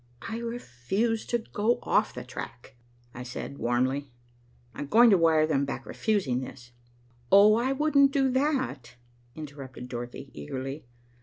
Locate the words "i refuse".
0.33-1.27